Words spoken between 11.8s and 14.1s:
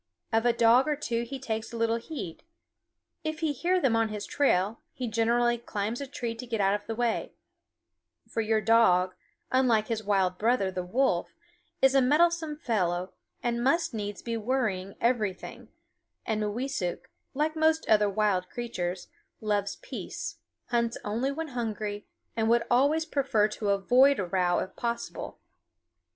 is a meddlesome fellow and must